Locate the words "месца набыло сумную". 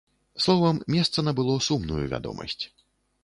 0.93-2.03